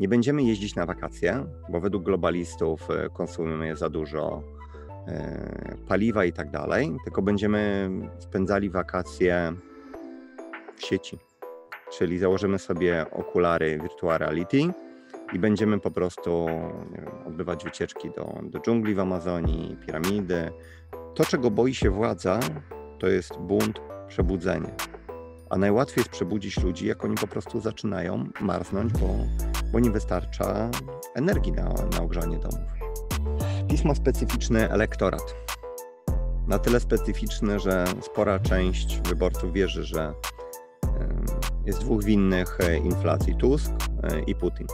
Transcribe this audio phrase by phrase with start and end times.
[0.00, 4.42] Nie będziemy jeździć na wakacje, bo według globalistów e, konsumujemy za dużo
[5.06, 9.52] e, paliwa i tak dalej, tylko będziemy spędzali wakacje
[10.76, 11.18] w sieci.
[11.92, 14.58] Czyli założymy sobie okulary virtual reality
[15.32, 16.46] i będziemy po prostu
[16.92, 20.50] wiem, odbywać wycieczki do, do dżungli w Amazonii, piramidy.
[21.14, 22.40] To, czego boi się władza,
[22.98, 24.74] to jest bunt, przebudzenie.
[25.50, 29.08] A najłatwiej jest przebudzić ludzi, jak oni po prostu zaczynają marznąć, bo,
[29.72, 30.70] bo nie wystarcza
[31.14, 32.70] energii na, na ogrzanie domów.
[33.68, 35.34] Pismo specyficzny elektorat.
[36.46, 40.14] Na tyle specyficzny, że spora część wyborców wierzy, że
[41.66, 43.72] jest dwóch winnych e, inflacji: Tusk
[44.02, 44.66] e, i Putin.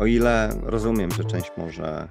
[0.00, 2.08] O ile rozumiem, że część może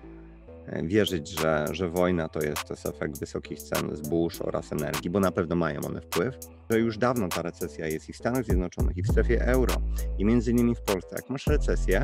[0.84, 5.20] wierzyć, że, że wojna to jest, to jest efekt wysokich cen zbóż oraz energii, bo
[5.20, 6.38] na pewno mają one wpływ,
[6.70, 9.74] że już dawno ta recesja jest i w Stanach Zjednoczonych, i w strefie euro,
[10.18, 11.16] i między innymi w Polsce.
[11.16, 12.04] Jak masz recesję,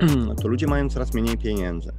[0.42, 1.92] to ludzie mają coraz mniej pieniędzy.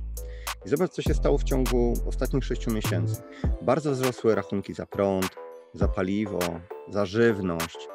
[0.66, 3.22] I zobacz, co się stało w ciągu ostatnich sześciu miesięcy.
[3.61, 5.30] Bardzo wzrosły rachunki za prąd,
[5.73, 6.39] za paliwo,
[6.89, 7.88] za żywność.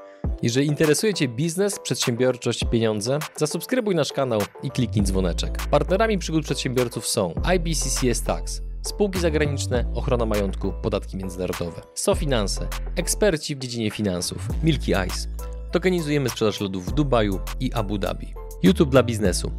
[0.43, 5.59] Jeżeli interesuje Cię biznes, przedsiębiorczość, pieniądze, zasubskrybuj nasz kanał i kliknij dzwoneczek.
[5.71, 13.59] Partnerami przygód przedsiębiorców są IBCCS Tax, spółki zagraniczne, ochrona majątku, podatki międzynarodowe, SoFinanse, eksperci w
[13.59, 15.29] dziedzinie finansów, Milky Ice.
[15.73, 18.42] Tokenizujemy sprzedaż lodów w Dubaju i Abu Dhabi.
[18.63, 19.53] YouTube dla biznesu.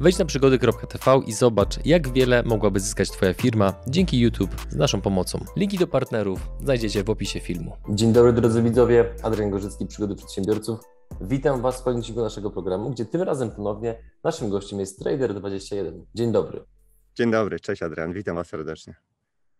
[0.00, 5.00] Wejdź na przygody.tv i zobacz, jak wiele mogłaby zyskać Twoja firma dzięki YouTube z naszą
[5.00, 5.44] pomocą.
[5.56, 7.76] Linki do partnerów znajdziecie w opisie filmu.
[7.88, 10.80] Dzień dobry drodzy widzowie, Adrian Gorzycki, Przygody Przedsiębiorców.
[11.20, 16.04] Witam Was w kolejnym odcinku naszego programu, gdzie tym razem ponownie naszym gościem jest Trader21.
[16.14, 16.64] Dzień dobry.
[17.14, 18.94] Dzień dobry, cześć Adrian, witam Was serdecznie.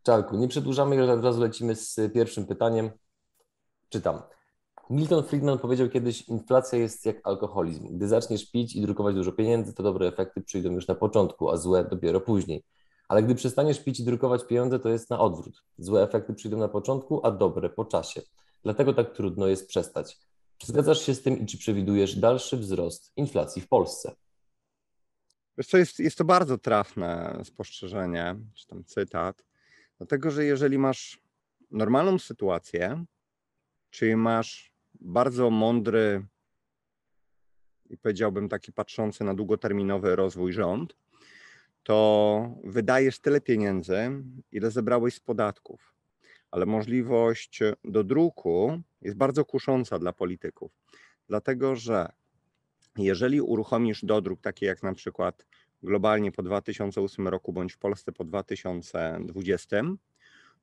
[0.03, 2.91] Czarku, nie przedłużamy i od razu lecimy z pierwszym pytaniem.
[3.89, 4.23] Czytam.
[4.91, 7.97] Milton Friedman powiedział kiedyś, inflacja jest jak alkoholizm.
[7.97, 11.57] Gdy zaczniesz pić i drukować dużo pieniędzy, to dobre efekty przyjdą już na początku, a
[11.57, 12.65] złe dopiero później.
[13.09, 15.63] Ale gdy przestaniesz pić i drukować pieniądze, to jest na odwrót.
[15.79, 18.23] Złe efekty przyjdą na początku, a dobre po czasie.
[18.63, 20.19] Dlatego tak trudno jest przestać.
[20.59, 24.15] Czy zgadzasz się z tym i czy przewidujesz dalszy wzrost inflacji w Polsce?
[25.59, 29.45] Wiesz co, jest, jest to bardzo trafne spostrzeżenie, czy tam cytat,
[29.99, 31.21] dlatego że jeżeli masz
[31.71, 33.05] normalną sytuację,
[33.91, 34.70] czyli masz
[35.01, 36.27] bardzo mądry
[37.91, 40.97] i powiedziałbym taki patrzący na długoterminowy rozwój rząd,
[41.83, 44.11] to wydajesz tyle pieniędzy,
[44.53, 45.95] ile zebrałeś z podatków.
[46.51, 50.73] Ale możliwość do druku jest bardzo kusząca dla polityków,
[51.29, 52.13] dlatego że
[52.97, 55.47] jeżeli uruchomisz dodruk, taki jak na przykład
[55.83, 59.83] globalnie po 2008 roku bądź w Polsce po 2020,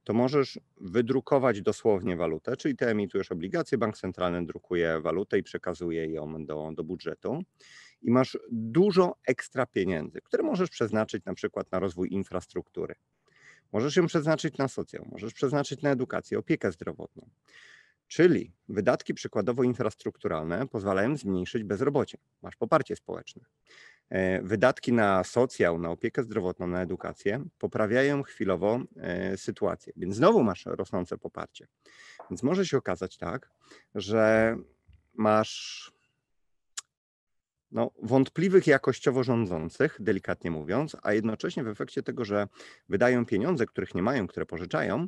[0.07, 6.06] to możesz wydrukować dosłownie walutę, czyli ty emitujesz obligacje, bank centralny drukuje walutę i przekazuje
[6.12, 7.44] ją do, do budżetu
[8.01, 12.95] i masz dużo ekstra pieniędzy, które możesz przeznaczyć na przykład na rozwój infrastruktury.
[13.73, 17.29] Możesz ją przeznaczyć na socjal, możesz przeznaczyć na edukację, opiekę zdrowotną.
[18.07, 22.18] Czyli wydatki przykładowo infrastrukturalne pozwalają zmniejszyć bezrobocie.
[22.41, 23.45] Masz poparcie społeczne.
[24.09, 30.44] E, wydatki na socjal, na opiekę zdrowotną, na edukację poprawiają chwilowo e, sytuację, więc znowu
[30.44, 31.68] masz rosnące poparcie.
[32.29, 33.50] Więc może się okazać tak,
[33.95, 34.57] że
[35.13, 35.91] masz
[37.72, 42.47] no, wątpliwych jakościowo rządzących, delikatnie mówiąc, a jednocześnie w efekcie tego, że
[42.89, 45.07] wydają pieniądze, których nie mają, które pożyczają,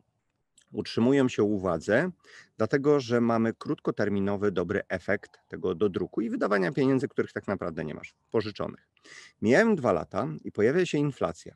[0.72, 2.12] utrzymują się u władzy,
[2.58, 7.94] dlatego że mamy krótkoterminowy dobry efekt tego dodruku i wydawania pieniędzy, których tak naprawdę nie
[7.94, 8.88] masz, pożyczonych.
[9.42, 11.56] Mijają dwa lata i pojawia się inflacja.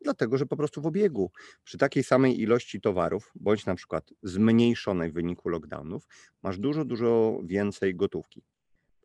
[0.00, 1.30] Dlatego, że po prostu w obiegu
[1.64, 6.06] przy takiej samej ilości towarów, bądź na przykład zmniejszonej w wyniku lockdownów,
[6.42, 8.42] masz dużo, dużo więcej gotówki.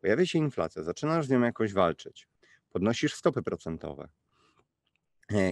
[0.00, 2.28] Pojawia się inflacja, zaczynasz z nią jakoś walczyć,
[2.70, 4.08] podnosisz stopy procentowe,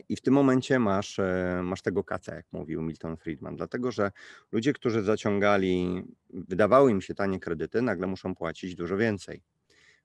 [0.08, 4.12] I w tym momencie masz, e, masz tego kaca, jak mówił Milton Friedman, dlatego że
[4.52, 9.42] ludzie, którzy zaciągali, wydawały im się tanie kredyty, nagle muszą płacić dużo więcej.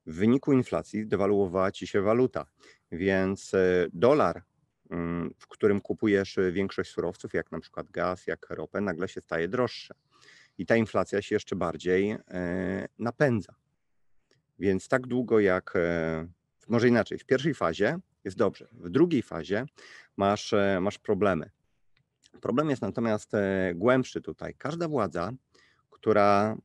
[0.06, 2.46] W wyniku inflacji dewaluowała ci się waluta,
[2.92, 4.44] więc e, dolar,
[4.90, 9.48] mm, w którym kupujesz większość surowców, jak na przykład gaz, jak ropę, nagle się staje
[9.48, 9.94] droższe.
[10.58, 12.16] I ta inflacja się jeszcze bardziej
[13.00, 13.56] napędza.
[14.60, 15.74] Więc tak długo jak,
[16.68, 18.68] może inaczej, w pierwszej fazie jest dobrze.
[18.72, 19.66] W drugiej fazie
[20.18, 21.50] masz, e, masz problemy.
[22.42, 24.56] Problem jest natomiast e, głębszy tutaj.
[24.58, 25.32] Każda władza,
[25.90, 26.58] która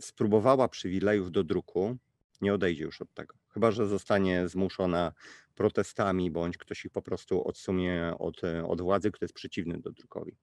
[0.00, 1.96] spróbowała przywilejów do druku,
[2.40, 3.34] nie odejdzie już od tego.
[3.48, 5.12] Chyba, że zostanie zmuszona
[5.54, 9.92] protestami, bądź ktoś ich po prostu odsunie od, e, od władzy, kto jest przeciwny do
[9.92, 10.36] drukowi.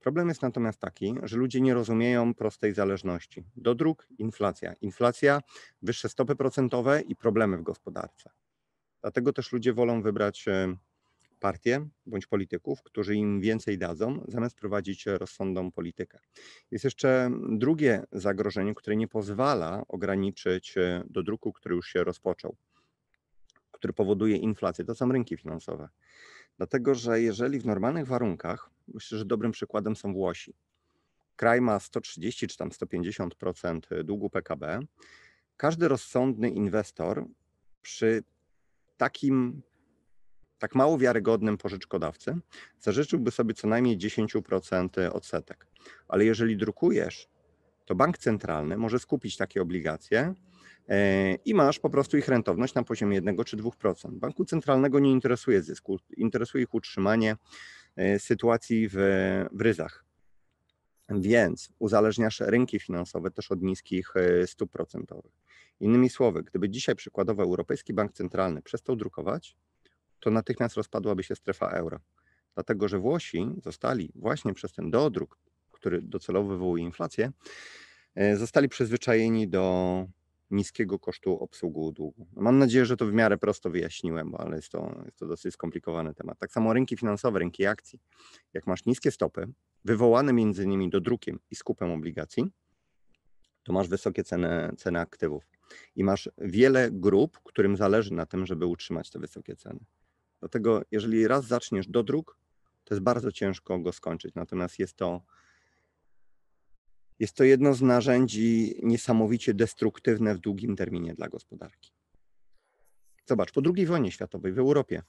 [0.00, 3.44] Problem jest natomiast taki, że ludzie nie rozumieją prostej zależności.
[3.56, 4.74] Dodruk, inflacja.
[4.80, 5.40] Inflacja,
[5.82, 8.30] wyższe stopy procentowe i problemy w gospodarce.
[9.04, 10.76] Dlatego też ludzie wolą wybrać e,
[11.40, 16.18] partię bądź polityków, którzy im więcej dadzą, zamiast prowadzić rozsądną politykę.
[16.70, 22.56] Jest jeszcze drugie zagrożenie, które nie pozwala ograniczyć e, dodruku, który już się rozpoczął,
[23.70, 24.84] który powoduje inflację.
[24.84, 25.88] To są rynki finansowe.
[26.56, 30.54] Dlatego, że jeżeli w normalnych warunkach, myślę, że dobrym przykładem są Włosi.
[31.36, 34.80] Kraj ma 130 czy tam 150% długu PKB.
[35.56, 37.26] Każdy rozsądny inwestor
[37.82, 38.22] przy
[39.04, 39.62] takim
[40.58, 42.36] tak mało wiarygodnym pożyczkodawcy
[42.80, 45.66] zażyczyłby sobie co najmniej 10% odsetek.
[46.08, 47.28] Ale jeżeli drukujesz,
[47.84, 50.34] to bank centralny może skupić takie obligacje
[50.88, 54.10] e, i masz po prostu ich rentowność na poziomie 1 czy 2%.
[54.10, 57.36] Banku centralnego nie interesuje zysku, interesuje ich utrzymanie
[57.96, 58.94] e, sytuacji w,
[59.52, 60.04] w ryzach.
[61.08, 65.43] Więc uzależniasz rynki finansowe też od niskich e, stóp procentowych.
[65.80, 69.56] Innymi słowy, gdyby dzisiaj przykładowo Europejski Bank Centralny przestał drukować,
[70.20, 72.00] to natychmiast rozpadłaby się strefa euro.
[72.54, 75.38] Dlatego, że Włosi zostali właśnie przez ten dodruk,
[75.72, 77.32] który docelowo wywołuje inflację,
[78.14, 80.06] e, zostali przyzwyczajeni do
[80.50, 82.26] niskiego kosztu obsługu długu.
[82.36, 86.14] Mam nadzieję, że to w miarę prosto wyjaśniłem, ale jest to, jest to dosyć skomplikowany
[86.14, 86.38] temat.
[86.38, 88.00] Tak samo rynki finansowe, rynki akcji.
[88.52, 89.46] Jak masz niskie stopy,
[89.84, 92.44] wywołane między innymi dodrukiem i skupem obligacji,
[93.64, 95.44] to masz wysokie ceny, ceny aktywów
[95.96, 99.80] i masz wiele grup, którym zależy na tym, żeby utrzymać te wysokie ceny.
[100.40, 102.38] Dlatego, jeżeli raz zaczniesz dodruk,
[102.84, 104.34] to jest bardzo ciężko go skończyć.
[104.34, 105.22] Natomiast jest to,
[107.18, 111.92] jest to jedno z narzędzi niesamowicie destruktywne w długim terminie dla gospodarki.
[113.26, 115.02] Zobacz, po II wojnie światowej w Europie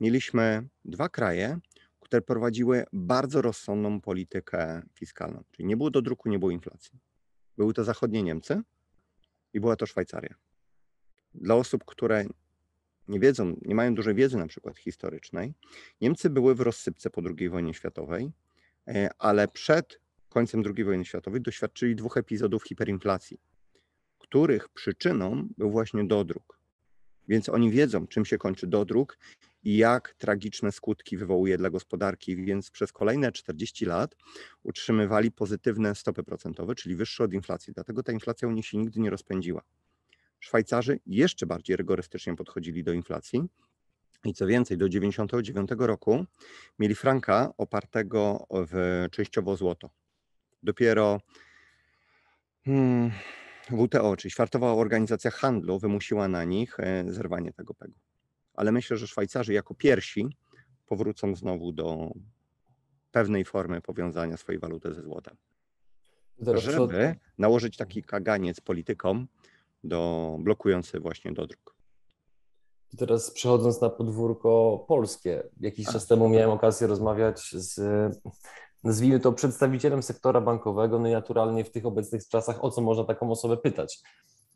[0.00, 1.58] mieliśmy dwa kraje,
[2.00, 5.44] które prowadziły bardzo rozsądną politykę fiskalną.
[5.50, 6.98] Czyli nie było dodruku, nie było inflacji.
[7.60, 8.62] Były to zachodnie Niemcy
[9.52, 10.34] i była to Szwajcaria.
[11.34, 12.24] Dla osób, które
[13.08, 15.54] nie wiedzą, nie mają dużej wiedzy na przykład historycznej,
[16.00, 18.32] Niemcy były w rozsypce po II wojnie światowej,
[18.88, 23.40] e, ale przed końcem II wojny światowej doświadczyli dwóch epizodów hiperinflacji,
[24.18, 26.58] których przyczyną był właśnie dodruk.
[27.28, 29.18] Więc oni wiedzą, czym się kończy dodruk
[29.62, 34.16] i jak tragiczne skutki wywołuje dla gospodarki, więc przez kolejne 40 lat
[34.62, 37.72] utrzymywali pozytywne stopy procentowe, czyli wyższe od inflacji.
[37.72, 39.62] Dlatego ta inflacja u nich się nigdy nie rozpędziła.
[40.40, 43.42] Szwajcarzy jeszcze bardziej rygorystycznie podchodzili do inflacji.
[44.24, 46.24] I co więcej, do 1999 roku
[46.78, 49.90] mieli franka opartego w częściowo złoto.
[50.62, 51.20] Dopiero
[52.64, 53.10] hmm,
[53.70, 57.94] WTO, czyli Światowa Organizacja Handlu, wymusiła na nich e, zerwanie tego pegu.
[58.60, 60.36] Ale myślę, że Szwajcarzy jako pierwsi
[60.86, 62.10] powrócą znowu do
[63.12, 65.36] pewnej formy powiązania swojej waluty ze złotem.
[66.54, 69.28] Żeby nałożyć taki kaganiec politykom,
[69.84, 71.74] do, blokujący właśnie dodruk.
[72.98, 77.80] Teraz przechodząc na podwórko polskie, jakiś czas temu miałem okazję rozmawiać z,
[78.84, 83.04] nazwijmy to, przedstawicielem sektora bankowego, no i naturalnie w tych obecnych czasach, o co można
[83.04, 84.02] taką osobę pytać.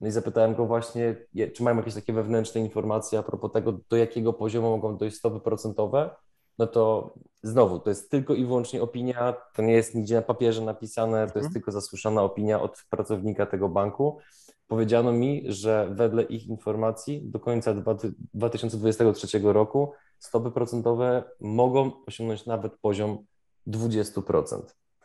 [0.01, 1.17] No i zapytałem go właśnie,
[1.55, 5.41] czy mają jakieś takie wewnętrzne informacje a propos tego, do jakiego poziomu mogą dojść stopy
[5.41, 6.11] procentowe.
[6.59, 10.63] No to znowu, to jest tylko i wyłącznie opinia, to nie jest nigdzie na papierze
[10.63, 11.53] napisane, to jest mhm.
[11.53, 14.19] tylko zasłyszana opinia od pracownika tego banku.
[14.67, 17.75] Powiedziano mi, że wedle ich informacji do końca
[18.35, 23.19] 2023 roku stopy procentowe mogą osiągnąć nawet poziom
[23.67, 24.63] 20%.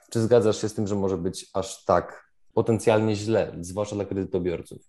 [0.09, 2.28] Czy zgadzasz się z tym, że może być aż tak
[2.59, 4.81] potencjalnie źle, zwłaszcza dla kredytobiorców?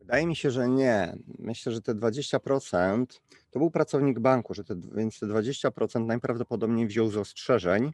[0.00, 1.16] Wydaje mi się, że nie.
[1.38, 3.06] Myślę, że te 20%
[3.50, 7.92] to był pracownik banku, że te, więc te 20% najprawdopodobniej wziął z ostrzeżeń,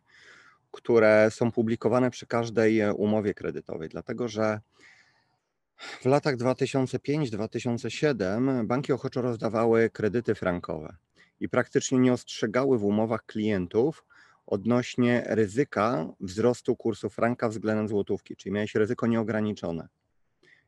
[0.70, 4.60] które są publikowane przy każdej umowie kredytowej, dlatego że
[5.76, 10.96] w latach 2005-2007 banki ochoczo rozdawały kredyty frankowe
[11.40, 14.04] i praktycznie nie ostrzegały w umowach klientów
[14.46, 19.88] odnośnie ryzyka wzrostu kursu franka względem złotówki, czyli miałeś ryzyko nieograniczone.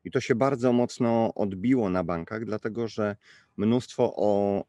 [0.04, 3.16] I to się bardzo mocno odbiło na bankach, dlatego że
[3.56, 4.16] mnóstwo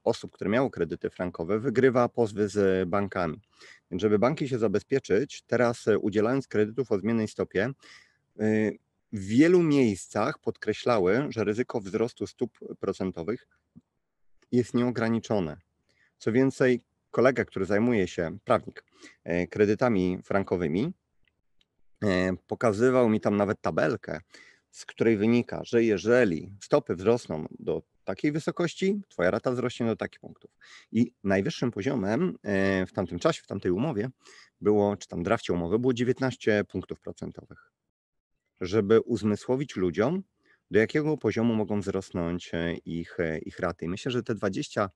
[0.03, 3.41] osób, które miały kredyty frankowe, wygrywa pozwy z bankami.
[3.91, 7.69] Więc żeby banki się zabezpieczyć, teraz udzielając kredytów o zmiennej stopie,
[8.41, 8.77] y,
[9.13, 13.47] w wielu miejscach podkreślały, że ryzyko wzrostu stóp procentowych
[14.51, 15.57] jest nieograniczone.
[16.17, 18.83] Co więcej, kolega, który zajmuje się, prawnik,
[19.23, 20.93] e, kredytami frankowymi,
[22.03, 24.19] e, pokazywał mi tam nawet tabelkę,
[24.71, 30.19] z której wynika, że jeżeli stopy wzrosną do takiej wysokości, twoja rata wzrośnie do takich
[30.19, 30.51] punktów.
[30.91, 34.09] I najwyższym poziomem e, w tamtym czasie, w tamtej umowie
[34.61, 37.71] było, czy tam drafcie umowy, było 19 punktów procentowych,
[38.61, 40.23] żeby uzmysłowić ludziom,
[40.71, 42.51] do jakiego poziomu mogą wzrosnąć
[42.85, 43.85] ich, ich raty.
[43.85, 44.89] I myślę, że te 20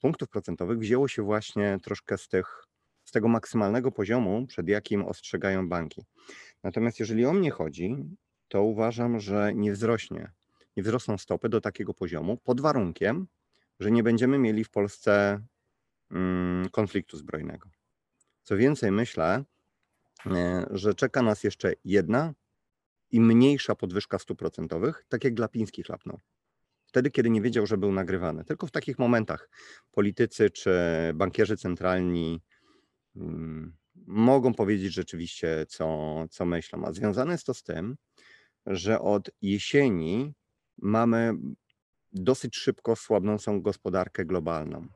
[0.00, 2.64] punktów procentowych wzięło się właśnie troszkę z, tych,
[3.04, 6.04] z tego maksymalnego poziomu, przed jakim ostrzegają banki.
[6.62, 7.96] Natomiast jeżeli o mnie chodzi,
[8.48, 10.30] to uważam, że nie wzrośnie,
[10.76, 13.26] nie wzrosną stopy do takiego poziomu pod warunkiem,
[13.80, 15.40] że nie będziemy mieli w Polsce
[16.10, 17.70] mm, konfliktu zbrojnego.
[18.42, 19.44] Co więcej, myślę,
[20.26, 22.34] e, że czeka nas jeszcze jedna
[23.10, 26.20] i mniejsza podwyżka stóp procentowych, tak jak Glapiński chlapnął.
[26.90, 28.44] Wtedy, kiedy nie wiedział, że był nagrywany.
[28.44, 29.48] Tylko w takich momentach
[29.90, 30.72] politycy czy
[31.14, 32.42] bankierzy centralni
[33.16, 36.84] mm, mogą powiedzieć rzeczywiście, co, co myślą.
[36.84, 37.96] A związane jest to z tym,
[38.66, 40.34] że od jesieni
[40.78, 41.32] mamy
[42.12, 44.88] dosyć szybko słabnącą gospodarkę globalną.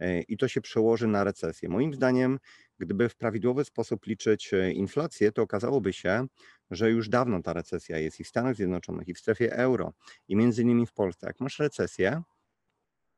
[0.00, 1.68] E, I to się przełoży na recesję.
[1.68, 2.38] Moim zdaniem,
[2.78, 6.26] gdyby w prawidłowy sposób liczyć e, inflację, to okazałoby się,
[6.70, 9.92] że już dawno ta recesja jest i w Stanach Zjednoczonych, i w strefie euro,
[10.28, 11.26] i między innymi w Polsce.
[11.26, 12.22] Jak masz recesję,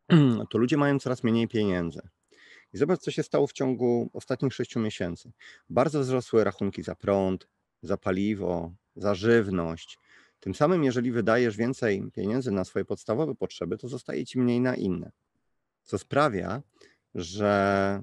[0.51, 2.01] to ludzie mają coraz mniej pieniędzy.
[2.73, 5.33] I zobacz, co się stało w ciągu ostatnich sześciu miesięcy.
[5.69, 7.49] Bardzo wzrosły rachunki za prąd,
[7.83, 9.99] za paliwo, za żywność.
[10.41, 14.77] Tym samym, jeżeli wydajesz więcej pieniędzy na swoje podstawowe potrzeby, to zostaje ci mniej na
[14.77, 15.11] inne.
[15.91, 16.63] Co sprawia,
[17.15, 18.03] że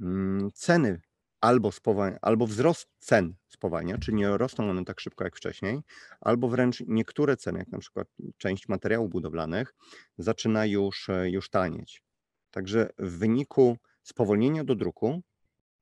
[0.00, 1.00] mm, ceny
[1.40, 5.80] albo, spowa- albo wzrost cen spowalnia, czyli nie rosną one tak szybko jak wcześniej,
[6.20, 9.74] albo wręcz niektóre ceny, jak na przykład część materiałów budowlanych,
[10.18, 12.02] zaczyna już, już tanieć.
[12.50, 15.22] Także w wyniku spowolnienia do druku,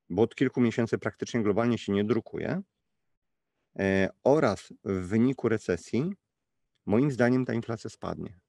[0.09, 2.61] bo od kilku miesięcy praktycznie globalnie się nie drukuje,
[3.79, 6.13] e, oraz w wyniku recesji,
[6.85, 8.44] moim zdaniem ta inflacja spadnie.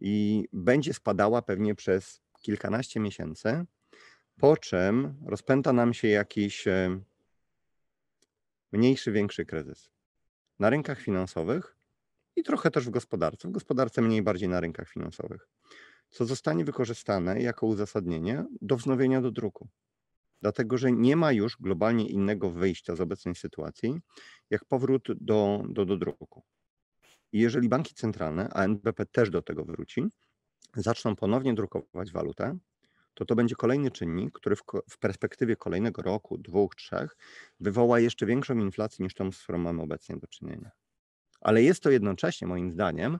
[0.00, 3.64] I będzie spadała pewnie przez kilkanaście miesięcy,
[4.36, 6.64] po czym rozpęta nam się jakiś
[8.72, 9.90] mniejszy, większy kryzys.
[10.58, 11.76] Na rynkach finansowych
[12.36, 13.48] i trochę też w gospodarce.
[13.48, 15.48] W gospodarce mniej bardziej na rynkach finansowych
[16.10, 19.68] co zostanie wykorzystane jako uzasadnienie do wznowienia do druku.
[20.42, 24.00] Dlatego, że nie ma już globalnie innego wyjścia z obecnej sytuacji,
[24.50, 26.42] jak powrót do, do, do druku.
[27.32, 30.04] I jeżeli banki centralne, a NBP też do tego wróci,
[30.74, 32.58] zaczną ponownie drukować walutę,
[33.14, 37.16] to to będzie kolejny czynnik, który w, w, perspektywie kolejnego roku, dwóch, trzech,
[37.60, 40.70] wywoła jeszcze większą inflację niż tą, z którą mamy obecnie do czynienia.
[41.40, 43.18] Ale jest to jednocześnie, moim zdaniem,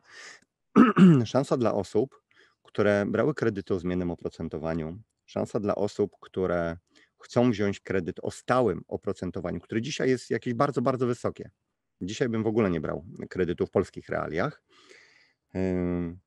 [1.24, 2.22] szansa dla osób,
[2.62, 6.76] które brały kredyty o zmiennym oprocentowaniu, szansa dla osób, które
[7.18, 11.50] chcą wziąć kredyt o stałym oprocentowaniu, które dzisiaj jest jakieś bardzo, bardzo wysokie.
[12.00, 14.62] Dzisiaj bym w ogóle nie brał kredytu w polskich realiach.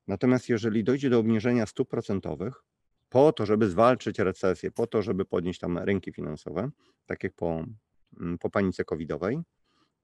[0.06, 2.62] Natomiast jeżeli dojdzie do obniżenia stóp procentowych,
[3.08, 6.70] po to, żeby zwalczyć recesję, po to, żeby podnieść tam rynki finansowe,
[7.06, 7.64] tak jak po,
[8.40, 9.38] po panice covidowej,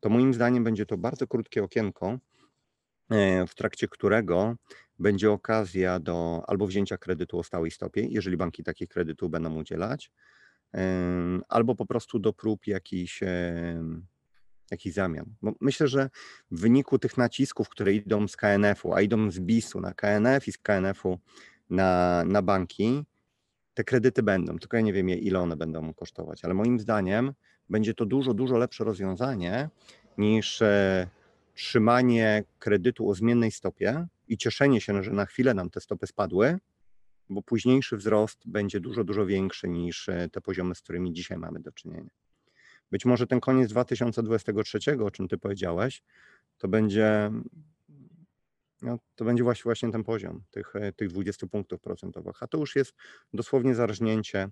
[0.00, 2.18] to moim zdaniem będzie to bardzo krótkie okienko,
[3.10, 4.56] e, w trakcie którego
[4.98, 10.10] będzie okazja do albo wzięcia kredytu o stałej stopie, jeżeli banki takich kredytów będą udzielać,
[11.48, 13.20] albo po prostu do prób jakichś,
[14.70, 15.26] jakichś zamian.
[15.42, 16.10] Bo myślę, że
[16.50, 20.52] w wyniku tych nacisków, które idą z KNF-u, a idą z BIS-u na KNF i
[20.52, 21.18] z KNF-u
[21.70, 23.04] na, na banki,
[23.75, 27.32] te kredyty będą, tylko ja nie wiem, ile one będą kosztować, ale moim zdaniem
[27.70, 29.68] będzie to dużo, dużo lepsze rozwiązanie
[30.18, 31.08] niż e,
[31.54, 36.58] trzymanie kredytu o zmiennej stopie, i cieszenie się, że na chwilę nam te stopy spadły,
[37.30, 41.60] bo późniejszy wzrost będzie dużo, dużo większy niż e, te poziomy, z którymi dzisiaj mamy
[41.60, 42.10] do czynienia.
[42.90, 46.02] Być może ten koniec 2023, o czym ty powiedziałeś,
[46.59, 47.30] to będzie,
[48.83, 52.59] no, to będzie właśnie, właśnie ten poziom tych, e, tych 20 punktów procentowych, a to
[52.59, 52.95] już jest
[53.33, 54.49] dosłownie zarżnięcie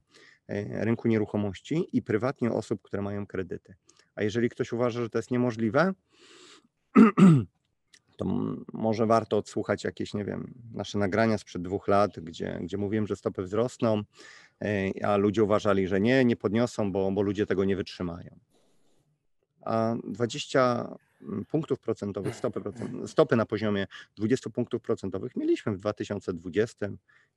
[0.48, 3.74] e, rynku nieruchomości i prywatnie osób, które mają kredyty.
[4.14, 5.92] A jeżeli ktoś uważa, że to jest niemożliwe,
[8.16, 8.24] to
[8.72, 13.16] może warto odsłuchać jakieś, nie wiem, nasze nagrania sprzed dwóch lat, gdzie, gdzie mówiłem, że
[13.16, 14.02] stopy wzrosną,
[14.62, 18.38] e, a ludzie uważali, że nie, nie podniosą, bo, bo ludzie tego nie wytrzymają.
[19.60, 22.60] A 20 mm, punktów procentowych, stopy,
[23.06, 26.88] stopy na poziomie 20 punktów procentowych mieliśmy w 2020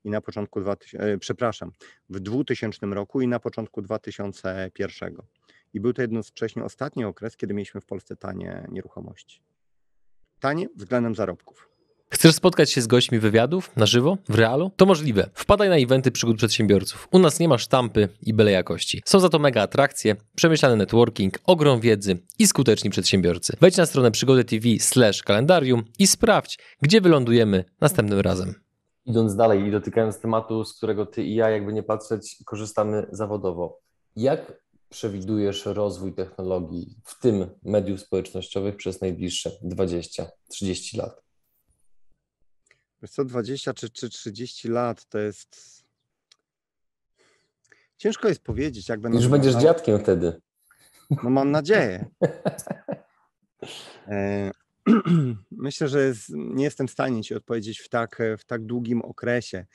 [0.03, 1.71] i na początku 2000, e, przepraszam,
[2.09, 5.15] w 2000 roku i na początku 2001.
[5.73, 9.41] I był to jednocześnie ostatni okres, kiedy mieliśmy w Polsce tanie nieruchomości
[10.39, 11.69] tanie względem zarobków.
[12.11, 14.71] Chcesz spotkać się z gośćmi wywiadów na żywo, w realu?
[14.75, 15.29] To możliwe.
[15.33, 17.07] Wpadaj na eventy przygód przedsiębiorców.
[17.11, 19.01] U nas nie ma sztampy i byle jakości.
[19.05, 23.57] Są za to mega atrakcje, przemyślany networking, ogrom wiedzy i skuteczni przedsiębiorcy.
[23.61, 28.53] Wejdź na stronę przygody TV slash kalendarium i sprawdź, gdzie wylądujemy następnym razem.
[29.05, 33.79] Idąc dalej i dotykając tematu, z którego ty i ja, jakby nie patrzeć, korzystamy zawodowo.
[34.15, 34.53] Jak
[34.89, 41.21] przewidujesz rozwój technologii, w tym mediów społecznościowych, przez najbliższe 20-30 lat?
[43.01, 45.83] Wiesz co, 20 czy, czy 30 lat to jest.
[47.97, 49.17] Ciężko jest powiedzieć, jak będę.
[49.17, 50.41] Już będziesz dziadkiem wtedy.
[51.23, 52.05] No mam nadzieję.
[54.07, 54.51] E,
[55.51, 59.65] myślę, że nie jestem w stanie Ci odpowiedzieć w tak, w tak długim okresie.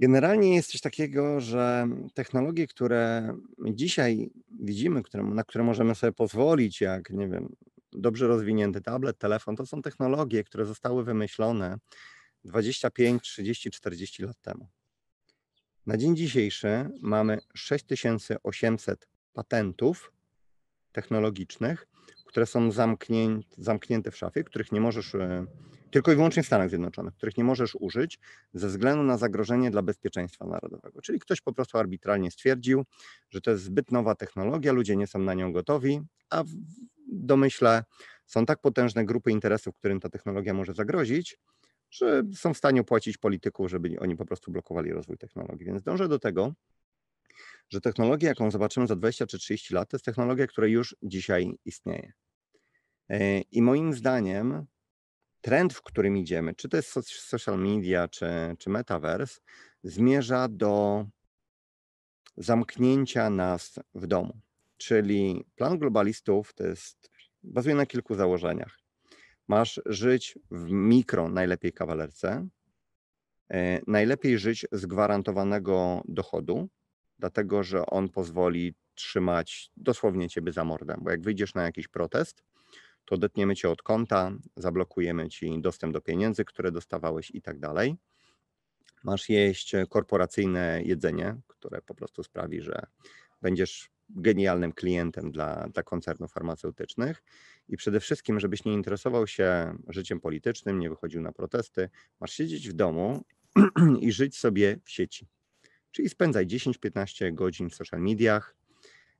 [0.00, 6.80] Generalnie jest coś takiego, że technologie, które dzisiaj widzimy, które, na które możemy sobie pozwolić,
[6.80, 7.56] jak nie wiem,
[7.92, 11.78] dobrze rozwinięty tablet, telefon, to są technologie, które zostały wymyślone
[12.44, 14.68] 25, 30, 40 lat temu.
[15.86, 20.12] Na dzień dzisiejszy mamy 6800 patentów
[20.92, 21.86] technologicznych,
[22.34, 25.46] które są zamknięte, zamknięte w szafie, których nie możesz, e,
[25.90, 28.18] tylko i wyłącznie w Stanach Zjednoczonych, których nie możesz użyć
[28.54, 31.02] ze względu na zagrożenie dla bezpieczeństwa narodowego.
[31.02, 32.84] Czyli ktoś po prostu arbitralnie stwierdził,
[33.30, 36.00] że to jest zbyt nowa technologia, ludzie nie są na nią gotowi,
[36.30, 36.48] a w
[37.08, 37.84] domyśle
[38.26, 41.38] są tak potężne grupy interesów, którym ta technologia może zagrozić,
[41.90, 45.66] że są w stanie opłacić polityków, żeby oni po prostu blokowali rozwój technologii.
[45.66, 46.52] Więc dążę do tego,
[47.68, 51.54] że technologia, jaką zobaczymy za 20 czy 30 lat, to jest technologia, która już dzisiaj
[51.64, 52.12] istnieje.
[53.10, 54.66] E, I moim zdaniem
[55.40, 58.26] trend, w którym idziemy, czy to jest social media, czy,
[58.58, 59.40] czy metaverse,
[59.82, 61.04] zmierza do
[62.36, 64.40] zamknięcia nas w domu.
[64.76, 67.10] Czyli plan globalistów to jest,
[67.42, 68.78] bazuje na kilku założeniach.
[69.48, 72.48] Masz żyć w mikro, najlepiej kawalerce,
[73.50, 76.68] e, najlepiej żyć z gwarantowanego dochodu,
[77.18, 82.42] dlatego że on pozwoli trzymać dosłownie ciebie za mordę, bo jak wyjdziesz na jakiś protest,
[83.04, 87.96] to odetniemy cię od konta, zablokujemy ci dostęp do pieniędzy, które dostawałeś i tak dalej.
[89.04, 92.86] Masz jeść korporacyjne jedzenie, które po prostu sprawi, że
[93.42, 97.22] będziesz genialnym klientem dla, dla koncernów farmaceutycznych
[97.68, 102.68] i przede wszystkim, żebyś nie interesował się życiem politycznym, nie wychodził na protesty, masz siedzieć
[102.68, 103.24] w domu
[104.00, 105.26] i żyć sobie w sieci.
[105.90, 108.56] Czyli spędzaj 10-15 godzin w social mediach,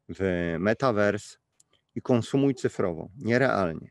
[0.09, 1.37] w metaverse
[1.95, 3.91] i konsumuj cyfrowo, nierealnie.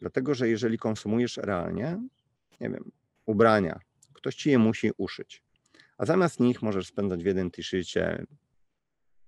[0.00, 2.02] Dlatego, że jeżeli konsumujesz realnie,
[2.60, 2.90] nie wiem,
[3.26, 3.80] ubrania,
[4.12, 5.42] ktoś ci je musi uszyć.
[5.98, 8.26] A zamiast nich możesz spędzać w jeden t-shircie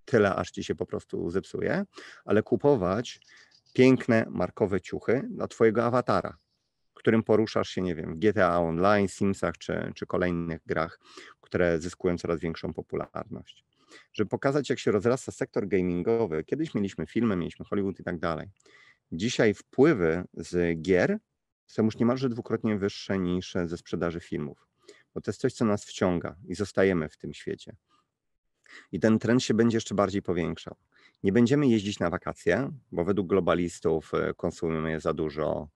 [0.05, 1.85] tyle, aż ci się po prostu zepsuje,
[2.25, 3.21] ale kupować
[3.73, 6.37] piękne markowe ciuchy dla twojego awatara,
[6.95, 11.01] którym poruszasz się, nie wiem, w GTA Online, Simsach czy, czy kolejnych grach,
[11.41, 13.65] które zyskują coraz większą popularność.
[14.13, 18.49] Żeby pokazać, jak się rozrasta sektor gamingowy, kiedyś mieliśmy filmy, mieliśmy Hollywood i tak dalej.
[19.13, 21.19] Dzisiaj wpływy z gier
[21.67, 24.67] są już niemalże dwukrotnie wyższe niż ze sprzedaży filmów,
[25.15, 27.77] bo to jest coś, co nas wciąga i zostajemy w tym świecie.
[28.93, 30.77] I ten trend się będzie jeszcze bardziej powiększał.
[31.23, 35.69] Nie będziemy jeździć na wakacje, bo według globalistów e, konsumujemy za dużo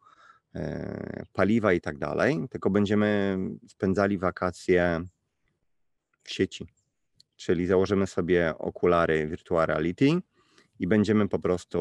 [0.55, 5.07] e, paliwa i tak dalej, tylko będziemy spędzali wakacje
[6.23, 6.67] w sieci.
[7.37, 10.11] Czyli założymy sobie okulary virtual reality
[10.79, 11.79] i będziemy po prostu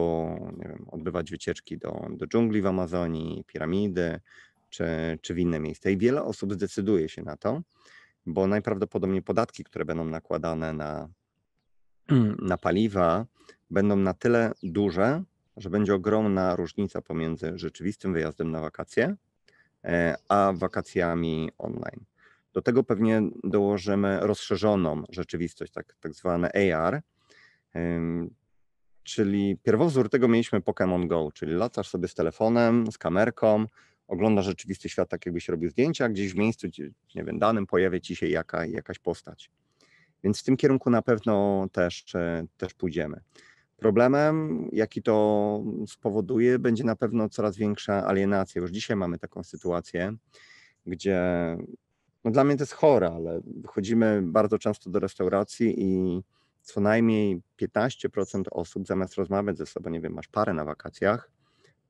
[0.59, 4.19] wiem, odbywać wycieczki do, do dżungli w Amazonii, piramidy
[4.69, 4.85] czy,
[5.21, 5.89] czy w inne miejsca.
[5.89, 7.61] I wiele osób zdecyduje się na to,
[8.25, 11.09] bo najprawdopodobniej podatki, które będą nakładane na,
[12.39, 13.25] na paliwa,
[13.71, 15.23] będą na tyle duże,
[15.57, 19.15] że będzie ogromna różnica pomiędzy rzeczywistym wyjazdem na wakacje,
[19.83, 22.05] e, a wakacjami online.
[22.53, 27.01] Do tego pewnie dołożymy rozszerzoną rzeczywistość, tak, tak zwane AR,
[29.03, 33.65] czyli pierwowzór tego mieliśmy Pokémon Go, czyli latasz sobie z telefonem, z kamerką,
[34.07, 36.67] ogląda rzeczywisty świat, tak jakbyś robił zdjęcia, gdzieś w miejscu,
[37.15, 39.51] nie wiem, danym pojawia ci się jaka, jakaś postać.
[40.23, 43.19] Więc w tym kierunku na pewno też, e, też pójdziemy.
[43.77, 48.61] Problemem, jaki to spowoduje, będzie na pewno coraz większa alienacja.
[48.61, 50.13] Już dzisiaj mamy taką sytuację,
[50.85, 51.17] gdzie
[52.23, 56.21] no dla mnie to jest chore, ale chodzimy bardzo często do restauracji i
[56.61, 61.31] co najmniej 15% osób zamiast rozmawiać ze sobą, nie wiem, masz parę na wakacjach,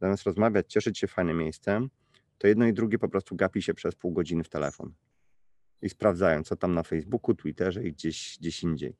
[0.01, 1.89] zamiast rozmawiać, cieszyć się fajnym miejscem,
[2.37, 4.93] to jedno i drugie po prostu gapi się przez pół godziny w telefon
[5.81, 8.95] i sprawdzają, co tam na Facebooku, Twitterze i gdzieś, gdzieś indziej.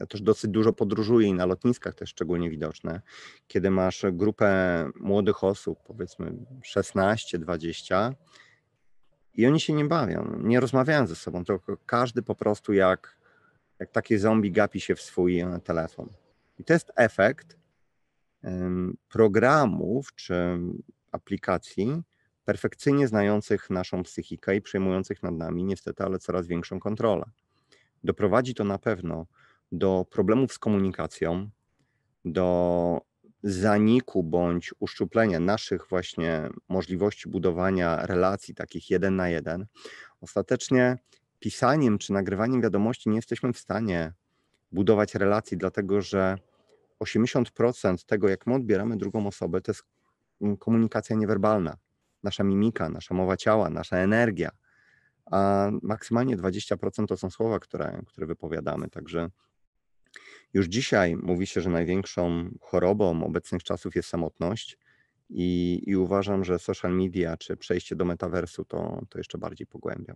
[0.00, 3.00] Ja też dosyć dużo podróżuję i na lotniskach też szczególnie widoczne,
[3.46, 6.32] kiedy masz grupę młodych osób, powiedzmy
[6.74, 8.14] 16-20
[9.34, 13.16] i oni się nie bawią, nie rozmawiają ze sobą, tylko każdy po prostu jak,
[13.78, 16.08] jak taki zombie gapi się w swój e, telefon.
[16.58, 17.62] I to jest efekt
[19.08, 20.58] programów czy
[21.12, 22.02] aplikacji,
[22.44, 27.24] perfekcyjnie znających naszą psychikę i przejmujących nad nami niestety, ale coraz większą kontrolę.
[28.04, 29.26] Doprowadzi to na pewno
[29.72, 31.50] do problemów z komunikacją,
[32.24, 33.00] do
[33.42, 39.66] zaniku bądź uszczuplenia naszych właśnie możliwości budowania relacji takich jeden na jeden.
[40.20, 40.98] Ostatecznie
[41.38, 44.12] pisaniem czy nagrywaniem wiadomości nie jesteśmy w stanie
[44.72, 46.38] budować relacji, dlatego że
[47.00, 49.82] 80% tego, jak my odbieramy drugą osobę, to jest
[50.58, 51.76] komunikacja niewerbalna.
[52.22, 54.50] Nasza mimika, nasza mowa ciała, nasza energia,
[55.30, 58.88] a maksymalnie 20% to są słowa, które, które wypowiadamy.
[58.88, 59.28] Także
[60.54, 64.78] już dzisiaj mówi się, że największą chorobą obecnych czasów jest samotność.
[65.30, 70.14] I, I, uważam, że social media czy przejście do metaversu to, to jeszcze bardziej pogłębią.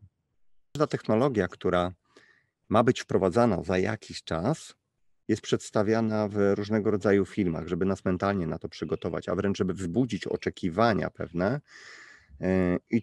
[0.72, 1.92] Każda technologia, która
[2.68, 4.74] ma być wprowadzana za jakiś czas,
[5.28, 9.74] jest przedstawiana w różnego rodzaju filmach, żeby nas mentalnie na to przygotować, a wręcz żeby
[9.74, 11.60] wzbudzić oczekiwania pewne.
[12.40, 13.02] E, I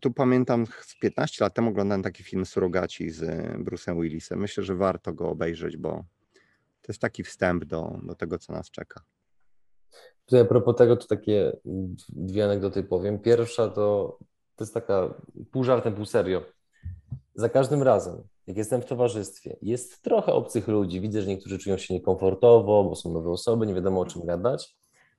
[0.00, 3.22] tu pamiętam, z 15 lat temu oglądałem taki film Surogaci z
[3.58, 4.38] Bruce'em Willisem.
[4.38, 6.04] Myślę, że warto go obejrzeć, bo
[6.84, 9.00] to jest taki wstęp do, do tego, co nas czeka.
[10.24, 11.56] Tutaj a propos tego, to takie
[12.08, 13.18] dwie anegdoty powiem.
[13.18, 14.18] Pierwsza to,
[14.56, 15.14] to jest taka
[15.50, 16.42] pół żartem, pół serio.
[17.34, 21.78] Za każdym razem, jak jestem w towarzystwie, jest trochę obcych ludzi, widzę, że niektórzy czują
[21.78, 24.76] się niekomfortowo, bo są nowe osoby, nie wiadomo o czym gadać,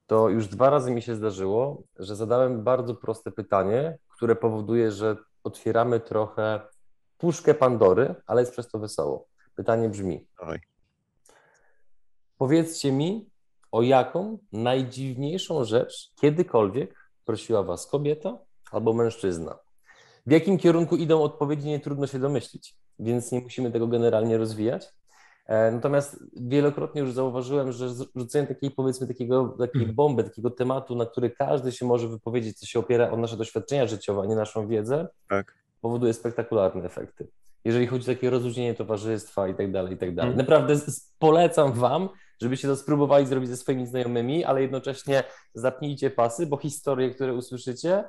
[0.07, 5.17] to już dwa razy mi się zdarzyło, że zadałem bardzo proste pytanie, które powoduje, że
[5.43, 6.59] otwieramy trochę
[7.17, 9.27] puszkę Pandory, ale jest przez to wesoło.
[9.55, 10.59] Pytanie brzmi: Oj.
[12.37, 13.29] Powiedzcie mi,
[13.71, 18.37] o jaką najdziwniejszą rzecz kiedykolwiek prosiła Was kobieta
[18.71, 19.59] albo mężczyzna?
[20.25, 24.87] W jakim kierunku idą odpowiedzi, nie trudno się domyślić, więc nie musimy tego generalnie rozwijać.
[25.47, 29.95] E, natomiast wielokrotnie już zauważyłem, że rzucenie takiej, powiedzmy, takiego, takiej mhm.
[29.95, 33.87] bomby, takiego tematu, na który każdy się może wypowiedzieć, co się opiera o nasze doświadczenia
[33.87, 35.55] życiowe, a nie naszą wiedzę, tak.
[35.81, 37.27] powoduje spektakularne efekty.
[37.65, 40.31] Jeżeli chodzi o takie rozluźnienie towarzystwa i tak dalej, i tak dalej.
[40.31, 40.47] Mhm.
[40.47, 40.75] Naprawdę
[41.19, 42.09] polecam Wam,
[42.41, 48.03] żebyście to spróbowali zrobić ze swoimi znajomymi, ale jednocześnie zapnijcie pasy, bo historie, które usłyszycie,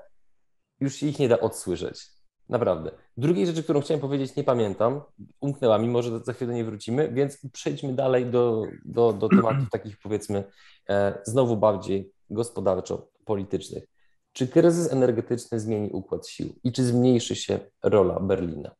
[0.80, 2.16] już się ich nie da odsłyszeć.
[2.48, 2.90] Naprawdę.
[3.16, 5.00] Drugiej rzeczy, którą chciałem powiedzieć, nie pamiętam,
[5.40, 9.70] umknęła mi, może za chwilę do niej wrócimy, więc przejdźmy dalej do, do, do tematów
[9.70, 10.44] takich powiedzmy
[10.88, 13.84] e, znowu bardziej gospodarczo-politycznych.
[14.32, 18.70] Czy kryzys energetyczny zmieni układ sił i czy zmniejszy się rola Berlina?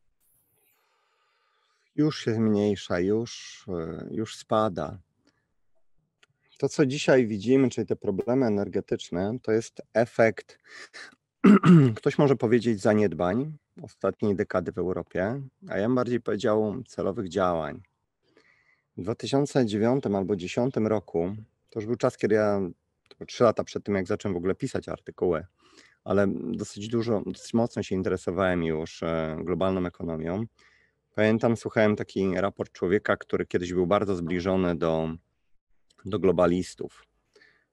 [1.96, 4.98] Już się zmniejsza, już, e, już spada.
[6.59, 10.59] To, co dzisiaj widzimy, czyli te problemy energetyczne, to jest efekt
[11.97, 17.83] ktoś może powiedzieć zaniedbań ostatniej dekady w Europie, a ja bym bardziej powiedział celowych działań.
[18.97, 21.37] W 2009 albo 2010 roku,
[21.71, 22.61] to już był czas, kiedy ja,
[23.27, 25.47] trzy lata przed tym, jak zacząłem w ogóle pisać artykuły,
[26.05, 30.45] ale dosyć dużo, dosyć mocno się interesowałem już e, globalną ekonomią.
[31.14, 35.09] Pamiętam, słuchałem taki raport człowieka, który kiedyś był bardzo zbliżony do,
[36.07, 37.05] do globalistów.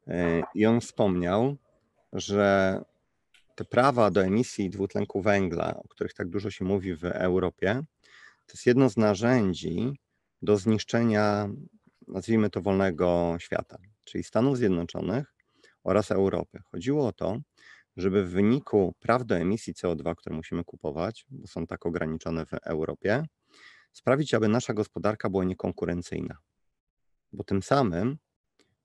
[0.07, 1.55] E, I on wspomniał,
[2.13, 2.79] że
[3.55, 7.83] te prawa do emisji dwutlenku węgla, o których tak dużo się mówi w Europie,
[8.45, 9.99] to jest jedno z narzędzi
[10.41, 11.49] do zniszczenia,
[12.07, 15.33] nazwijmy to, wolnego świata, czyli Stanów Zjednoczonych
[15.83, 16.59] oraz Europy.
[16.71, 17.37] Chodziło o to,
[17.97, 22.53] żeby w wyniku praw do emisji CO2, które musimy kupować, bo są tak ograniczone w
[22.53, 23.25] Europie,
[23.91, 26.37] sprawić, aby nasza gospodarka była niekonkurencyjna.
[27.33, 28.17] Bo tym samym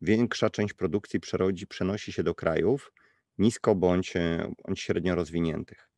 [0.01, 2.93] większa część produkcji przerodzi, przenosi się do krajów,
[3.39, 5.89] nisko bądź, e, bądź średnio rozwiniętych.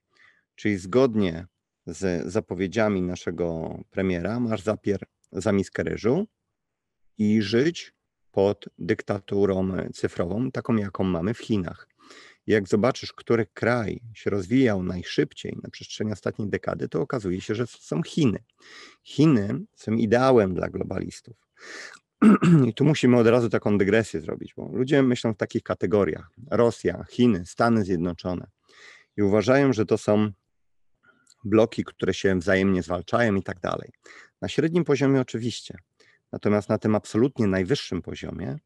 [0.55, 1.47] Czyli zgodnie
[1.87, 5.01] z zapowiedziami naszego premiera masz zapier
[5.33, 6.27] za miskę ryżu
[7.19, 7.93] i żyć
[8.33, 11.89] pod dyktaturą cyfrową, taką jaką mamy w Chinach.
[12.47, 17.67] Jak zobaczysz, który kraj się rozwijał najszybciej na przestrzeni ostatniej dekady, to okazuje się, że
[17.67, 18.39] są Chiny.
[19.03, 21.37] Chiny są ideałem dla globalistów.
[22.69, 27.05] I tu musimy od razu taką dygresję zrobić, bo ludzie myślą w takich kategoriach: Rosja,
[27.11, 28.47] Chiny, Stany Zjednoczone
[29.17, 30.33] i uważają, że to są
[31.45, 33.91] bloki, które się wzajemnie zwalczają i tak dalej.
[34.41, 35.79] Na średnim poziomie oczywiście,
[36.33, 38.59] natomiast na tym absolutnie najwyższym poziomie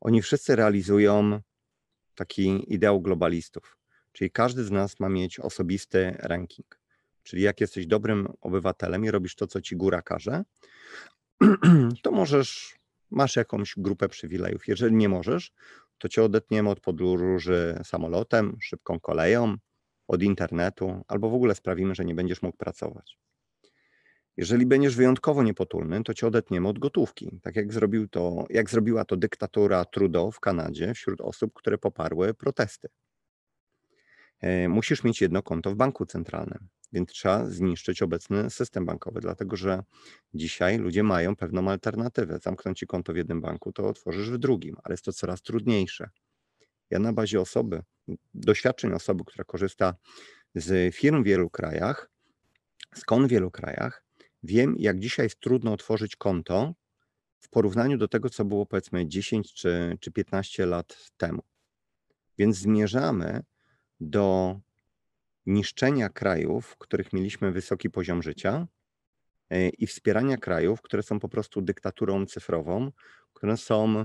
[0.00, 1.40] oni wszyscy realizują
[2.14, 3.76] taki ideał globalistów,
[4.12, 6.80] czyli każdy z nas ma mieć osobisty ranking.
[7.22, 10.44] Czyli jak jesteś dobrym obywatelem i robisz to, co ci góra każe,
[12.02, 12.79] to możesz
[13.10, 14.68] masz jakąś grupę przywilejów.
[14.68, 15.52] Jeżeli nie możesz,
[15.98, 19.56] to cię odetniemy od podróży samolotem, szybką koleją,
[20.08, 23.18] od internetu, albo w ogóle sprawimy, że nie będziesz mógł pracować.
[24.36, 29.04] Jeżeli będziesz wyjątkowo niepotulny, to cię odetniemy od gotówki, tak jak, zrobił to, jak zrobiła
[29.04, 32.88] to dyktatura Trudeau w Kanadzie wśród osób, które poparły protesty.
[34.40, 39.56] E, musisz mieć jedno konto w banku centralnym, więc trzeba zniszczyć obecny system bankowy, dlatego
[39.56, 39.82] że
[40.34, 42.38] dzisiaj ludzie mają pewną alternatywę.
[42.38, 46.10] Zamknąć ci konto w jednym banku, to otworzysz w drugim, ale jest to coraz trudniejsze.
[46.90, 47.82] Ja na bazie osoby,
[48.34, 49.94] doświadczeń osoby, która korzysta
[50.54, 52.10] z firm w wielu krajach,
[52.94, 54.04] z kon w wielu krajach,
[54.42, 56.74] wiem, jak dzisiaj jest trudno otworzyć konto
[57.40, 61.42] w porównaniu do tego, co było powiedzmy 10 czy, czy 15 lat temu.
[62.38, 63.42] Więc zmierzamy
[64.00, 64.60] do
[65.46, 68.66] niszczenia krajów, w których mieliśmy wysoki poziom życia
[69.50, 72.92] e, i wspierania krajów, które są po prostu dyktaturą cyfrową,
[73.34, 74.04] które są,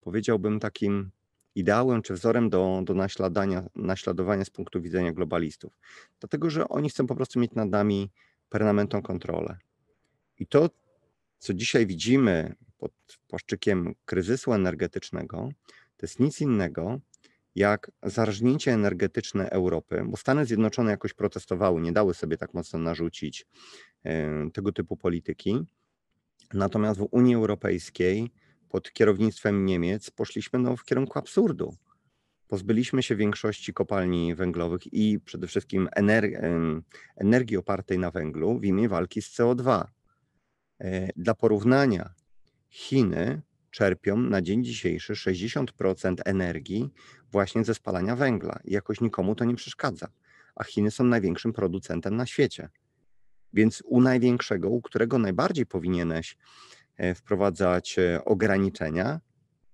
[0.00, 1.10] powiedziałbym, takim
[1.54, 5.78] ideałem czy wzorem do, do naśladowania, naśladowania z punktu widzenia globalistów.
[6.20, 8.10] Dlatego, że oni chcą po prostu mieć nad nami
[8.48, 9.58] permanentną kontrolę.
[10.38, 10.70] I to,
[11.38, 12.92] co dzisiaj widzimy pod
[13.28, 15.48] płaszczykiem kryzysu energetycznego,
[15.96, 17.00] to jest nic innego
[17.56, 23.46] jak zarżnięcie energetyczne Europy, bo Stany Zjednoczone jakoś protestowały, nie dały sobie tak mocno narzucić
[24.52, 25.66] tego typu polityki.
[26.54, 28.30] Natomiast w Unii Europejskiej
[28.68, 31.74] pod kierownictwem Niemiec poszliśmy no, w kierunku absurdu.
[32.48, 36.36] Pozbyliśmy się większości kopalni węglowych i przede wszystkim energii,
[37.16, 39.84] energii opartej na węglu w imię walki z CO2.
[40.80, 42.14] E, dla porównania,
[42.68, 43.42] Chiny
[43.76, 46.90] czerpią na dzień dzisiejszy 60% energii
[47.32, 50.08] właśnie ze spalania węgla i jakoś nikomu to nie przeszkadza.
[50.54, 52.68] A Chiny są największym producentem na świecie.
[53.52, 56.36] Więc u największego, u którego najbardziej powinieneś
[56.96, 59.20] e, wprowadzać e, ograniczenia,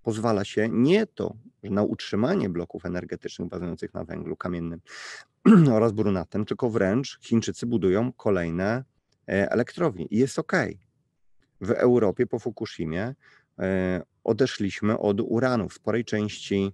[0.03, 4.81] pozwala się nie to na utrzymanie bloków energetycznych bazujących na węglu kamiennym
[5.77, 8.85] oraz brunatnym, tylko wręcz Chińczycy budują kolejne
[9.29, 10.53] e, elektrownie i jest ok.
[11.61, 13.15] W Europie po Fukushimie
[14.25, 15.69] odeszliśmy od uranu.
[15.69, 16.73] W sporej części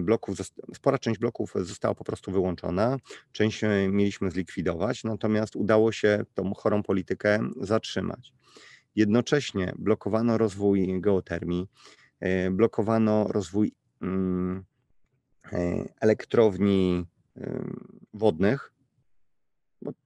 [0.00, 0.38] bloków,
[0.74, 2.96] spora część bloków została po prostu wyłączona,
[3.32, 8.32] część mieliśmy zlikwidować, natomiast udało się tą chorą politykę zatrzymać.
[8.96, 11.66] Jednocześnie blokowano rozwój geotermii,
[12.20, 14.64] e, blokowano rozwój mm,
[15.52, 17.06] e, elektrowni
[18.14, 18.72] wodnych.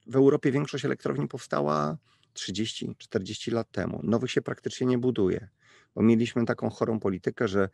[0.07, 1.97] W Europie większość elektrowni powstała
[2.35, 4.01] 30-40 lat temu.
[4.03, 5.49] Nowych się praktycznie nie buduje,
[5.95, 7.69] bo mieliśmy taką chorą politykę, że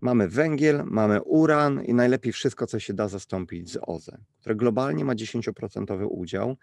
[0.00, 5.04] mamy węgiel, mamy uran i najlepiej wszystko, co się da zastąpić z OZE, które globalnie
[5.04, 6.56] ma 10% udział,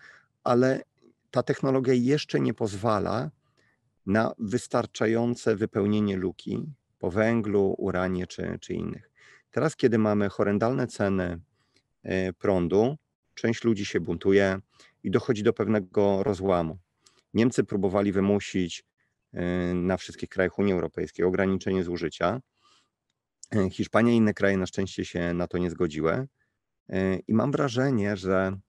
[0.44, 0.84] ale
[1.32, 3.32] ta technologia jeszcze nie pozwala
[4.06, 6.66] na wystarczające wypełnienie luki
[7.00, 9.12] po węglu, uranie czy, czy innych.
[9.52, 11.40] Teraz, kiedy mamy horrendalne ceny
[12.04, 12.96] e, prądu,
[13.34, 14.60] część ludzi się buntuje
[15.04, 16.78] i dochodzi do pewnego rozłamu.
[17.34, 18.84] Niemcy próbowali wymusić
[19.74, 22.42] na wszystkich krajach Unii Europejskiej ograniczenie zużycia.
[23.56, 26.28] E, Hiszpania i inne kraje na szczęście się na to nie zgodziły.
[27.28, 28.60] I mam wrażenie, że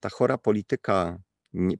[0.00, 1.18] ta chora polityka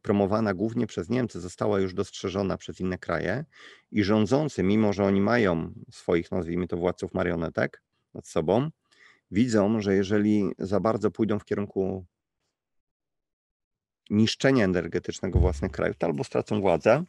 [0.03, 3.45] promowana głównie przez Niemcy, została już dostrzeżona przez inne kraje
[3.91, 7.83] i rządzący, mimo że oni mają swoich, nazwijmy to, władców marionetek
[8.15, 8.71] nad sobą,
[9.31, 12.07] widzą, że jeżeli za bardzo pójdą w kierunku
[14.11, 17.05] niszczenia energetycznego własnych krajów, to albo stracą władzę,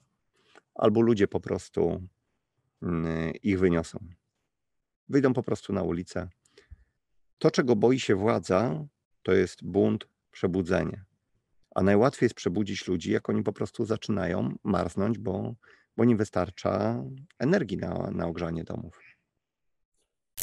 [0.75, 2.07] albo ludzie po prostu
[2.81, 3.99] mm, ich wyniosą.
[5.09, 6.29] Wyjdą po prostu na ulicę.
[7.37, 8.85] To, czego boi się władza,
[9.23, 11.05] to jest bunt, przebudzenie.
[11.75, 15.55] A najłatwiej jest przebudzić ludzi, jak oni po prostu zaczynają marznąć, bo,
[15.97, 17.03] bo nie wystarcza
[17.39, 18.99] energii na, na ogrzanie domów.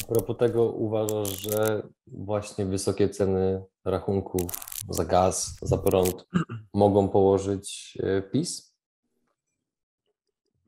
[0.02, 4.42] A propos tego uważasz, że właśnie wysokie ceny rachunków
[4.88, 6.26] za gaz, za prąd
[6.74, 8.71] mogą położyć e, PiS?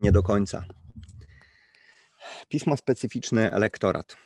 [0.05, 0.65] Nie do końca.
[2.49, 4.17] PiS ma specyficzny elektorat.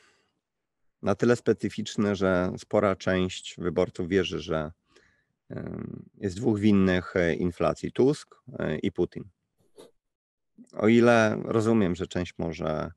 [1.02, 4.72] Na tyle specyficzny, że spora część wyborców wierzy, że
[6.14, 9.24] jest dwóch winnych e, inflacji: Tusk e, i Putin.
[10.72, 12.90] O ile rozumiem, że część może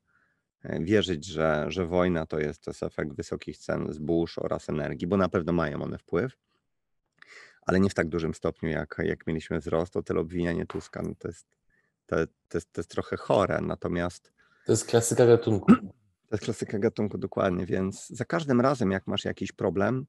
[0.62, 5.06] e, wierzyć, że, że wojna to jest, to jest efekt wysokich cen zbóż oraz energii,
[5.06, 6.38] bo na pewno mają one wpływ,
[7.66, 11.14] ale nie w tak dużym stopniu, jak, jak mieliśmy wzrost, o tyle obwinianie Tuska no
[11.18, 11.61] to, jest,
[12.06, 12.16] to,
[12.48, 13.60] to, jest, to jest trochę chore.
[13.60, 14.32] Natomiast.
[14.66, 15.72] To jest klasyka gatunku.
[16.28, 17.66] To jest klasyka gatunku, dokładnie.
[17.66, 20.06] Więc za każdym razem, jak masz jakiś problem,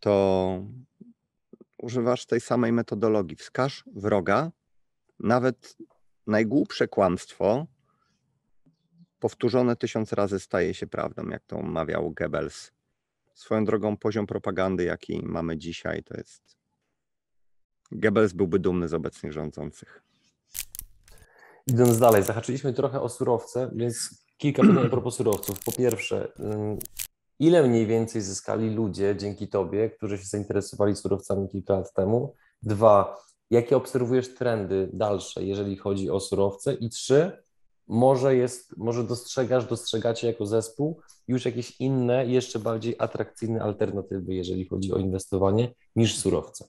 [0.00, 0.64] to
[1.78, 3.36] używasz tej samej metodologii.
[3.36, 4.50] Wskaż wroga,
[5.20, 5.76] nawet
[6.26, 7.66] najgłupsze kłamstwo
[9.22, 12.72] powtórzone tysiąc razy staje się prawdą, jak to mawiał Goebbels.
[13.34, 16.56] Swoją drogą poziom propagandy, jaki mamy dzisiaj, to jest.
[17.92, 20.02] Goebbels byłby dumny z obecnych rządzących.
[21.66, 25.64] Idąc dalej, zahaczyliśmy trochę o surowce, więc kilka pytań propos surowców.
[25.64, 26.32] Po pierwsze,
[27.38, 32.34] ile mniej więcej zyskali ludzie dzięki Tobie, którzy się zainteresowali surowcami kilka lat temu?
[32.62, 33.16] Dwa,
[33.50, 36.74] jakie obserwujesz trendy dalsze, jeżeli chodzi o surowce?
[36.74, 37.42] I trzy,
[37.86, 44.68] może jest, może dostrzegasz, dostrzegacie jako zespół już jakieś inne, jeszcze bardziej atrakcyjne alternatywy, jeżeli
[44.68, 46.64] chodzi o inwestowanie, niż surowce.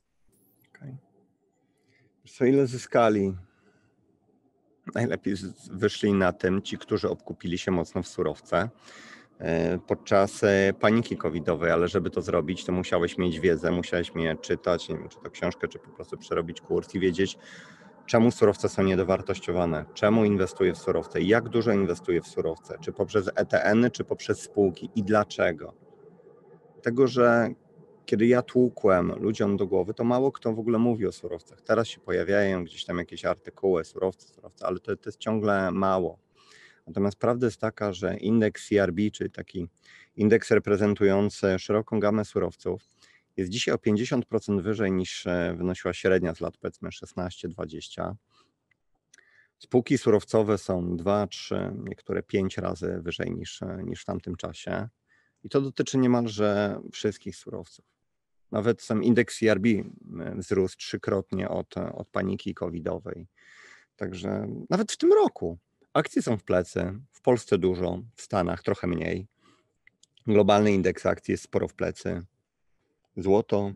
[0.75, 0.97] Okay.
[2.37, 3.33] Co ile zyskali?
[4.95, 5.35] Najlepiej
[5.71, 8.69] wyszli na tym ci, którzy obkupili się mocno w surowce
[9.39, 14.35] e, podczas e, paniki covidowej, ale żeby to zrobić, to musiałeś mieć wiedzę, musiałeś mnie
[14.41, 17.37] czytać, nie wiem, czy to książkę, czy po prostu przerobić kurs i wiedzieć,
[18.05, 23.29] czemu surowce są niedowartościowane, czemu inwestuję w surowce, jak dużo inwestuję w surowce, czy poprzez
[23.35, 25.73] ETN, czy poprzez spółki i dlaczego.
[26.81, 27.49] Tego, że
[28.05, 31.61] kiedy ja tłukłem ludziom do głowy, to mało kto w ogóle mówi o surowcach.
[31.61, 36.19] Teraz się pojawiają gdzieś tam jakieś artykuły, surowce, surowce, ale to, to jest ciągle mało.
[36.87, 39.67] Natomiast prawda jest taka, że indeks CRB, czyli taki
[40.15, 42.87] indeks reprezentujący szeroką gamę surowców,
[43.37, 48.13] jest dzisiaj o 50% wyżej niż e, wynosiła średnia z lat powiedzmy 16-20.
[49.59, 54.87] Spółki surowcowe są 2, 3, niektóre 5 razy wyżej niż, e, niż w tamtym czasie.
[55.43, 57.92] I to dotyczy niemalże wszystkich surowców.
[58.53, 59.83] Nawet sam indeks CRB e,
[60.35, 63.27] wzrósł trzykrotnie od, od paniki covidowej.
[63.95, 65.57] Także nawet w tym roku
[65.93, 66.99] akcje są w plecy.
[67.11, 69.27] W Polsce dużo, w Stanach trochę mniej.
[70.27, 72.21] Globalny indeks akcji jest sporo w plecy.
[73.17, 73.73] Złoto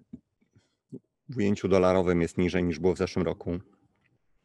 [1.29, 3.59] w ujęciu dolarowym jest niżej niż było w zeszłym roku.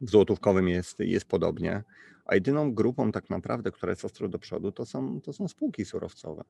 [0.01, 1.83] W złotówkowym jest, jest podobnie.
[2.25, 5.85] A jedyną grupą tak naprawdę, która jest ostro do przodu, to są, to są spółki
[5.85, 6.45] surowcowe.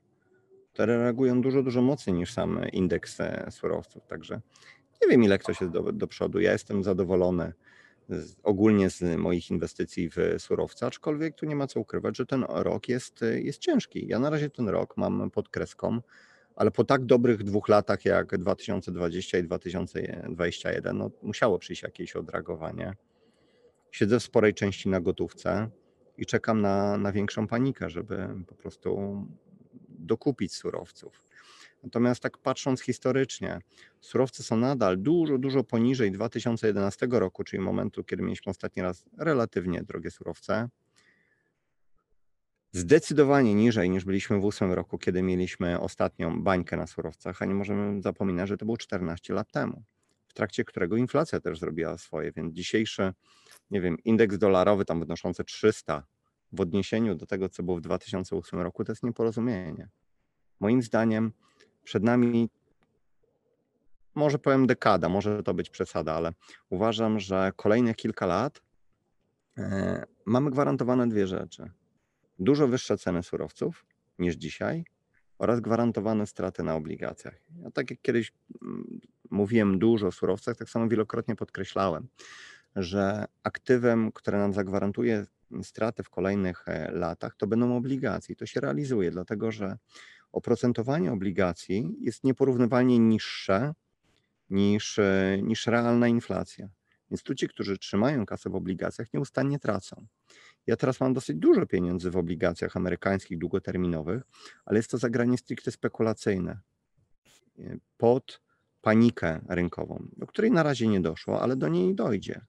[0.73, 3.19] Które reagują dużo, dużo mocniej niż sam indeks
[3.51, 4.07] surowców.
[4.07, 4.41] Także
[5.03, 6.41] nie wiem, ile ktoś jest do, do przodu.
[6.41, 7.53] Ja jestem zadowolony
[8.09, 12.45] z, ogólnie z moich inwestycji w surowce, aczkolwiek tu nie ma co ukrywać, że ten
[12.49, 14.07] rok jest, jest ciężki.
[14.07, 16.01] Ja na razie ten rok mam pod kreską
[16.57, 22.95] ale po tak dobrych dwóch latach jak 2020 i 2021, no, musiało przyjść jakieś odreagowanie.
[23.91, 25.71] Siedzę w sporej części na gotówce
[26.17, 28.99] i czekam na, na większą panikę, żeby po prostu
[30.03, 31.23] dokupić surowców.
[31.83, 33.59] Natomiast tak patrząc historycznie,
[34.01, 39.83] surowce są nadal dużo, dużo poniżej 2011 roku, czyli momentu, kiedy mieliśmy ostatni raz relatywnie
[39.83, 40.69] drogie surowce
[42.73, 47.55] zdecydowanie niżej niż byliśmy w ósmym roku, kiedy mieliśmy ostatnią bańkę na surowcach, a nie
[47.55, 49.83] możemy zapominać, że to było 14 lat temu,
[50.29, 53.13] w trakcie którego inflacja też zrobiła swoje, więc dzisiejszy,
[53.71, 56.03] nie wiem, indeks dolarowy tam wynoszący 300
[56.53, 59.89] w odniesieniu do tego, co było w 2008 roku, to jest nieporozumienie.
[60.61, 61.33] Moim zdaniem
[61.85, 62.49] przed nami
[64.15, 66.33] może powiem dekada, może to być przesada, ale
[66.71, 68.63] uważam, że kolejne kilka lat
[69.59, 71.71] e, mamy gwarantowane dwie rzeczy
[72.39, 73.87] dużo wyższe ceny surowców
[74.19, 74.85] niż dzisiaj
[75.39, 77.35] oraz gwarantowane straty na obligacjach.
[77.63, 82.09] Ja tak jak kiedyś mm, mówiłem dużo o surowcach, tak samo wielokrotnie podkreślałem,
[82.77, 85.27] że aktywem, które nam zagwarantuje
[85.63, 88.37] straty w kolejnych e, latach, to będą obligacje.
[88.37, 89.79] To się realizuje, dlatego że
[90.33, 93.75] oprocentowanie obligacji jest nieporównywalnie niższe
[94.51, 96.69] niż, e, niż realna inflacja.
[97.11, 100.07] Więc tu ci, którzy trzymają kasę w obligacjach, nieustannie tracą.
[100.67, 104.23] Ja teraz mam dosyć dużo pieniędzy w obligacjach amerykańskich długoterminowych,
[104.65, 106.61] ale jest to zagranie stricte spekulacyjne
[107.97, 108.41] pod
[108.83, 112.41] panikę rynkową, do której na razie nie doszło, ale do niej dojdzie.